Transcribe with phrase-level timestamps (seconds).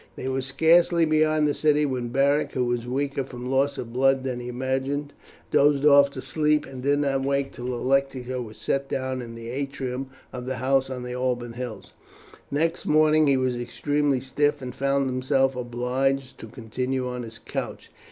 [0.15, 4.23] They were scarcely beyond the city when Beric, who was weaker from loss of blood
[4.23, 5.13] than he imagined,
[5.51, 9.35] dozed off to sleep, and did not wake till the lectica was set down in
[9.35, 11.93] the atrium of the house on the Alban Hills.
[12.49, 17.91] Next morning he was extremely stiff, and found himself obliged to continue on his couch.